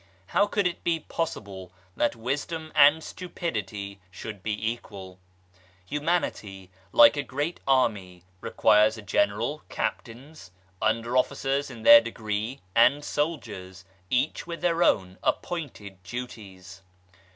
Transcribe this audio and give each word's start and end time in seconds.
How 0.33 0.47
could 0.47 0.65
it 0.65 0.83
be 0.83 0.99
possible 1.01 1.71
that 1.95 2.15
wisdom 2.15 2.71
and 2.73 3.03
stupidity 3.03 3.99
should 4.09 4.41
be 4.41 4.71
equal? 4.71 5.19
Humanity, 5.85 6.71
like 6.91 7.15
a 7.15 7.21
great 7.21 7.59
army, 7.67 8.23
requires 8.39 8.97
a 8.97 9.03
General, 9.03 9.61
Captains, 9.69 10.49
under 10.81 11.15
officers 11.15 11.69
in 11.69 11.83
their 11.83 12.01
degree, 12.01 12.61
and 12.75 13.05
soldiers, 13.05 13.85
each 14.09 14.47
with 14.47 14.61
their 14.61 14.81
own 14.81 15.19
appointed 15.21 16.01
duties. 16.01 16.81